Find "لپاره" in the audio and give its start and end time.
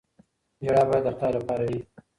1.37-1.63